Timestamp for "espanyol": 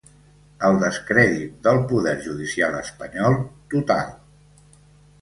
2.81-3.41